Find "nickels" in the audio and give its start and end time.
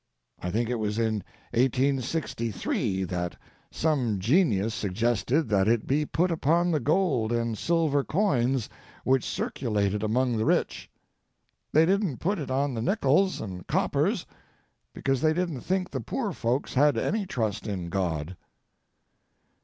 12.81-13.39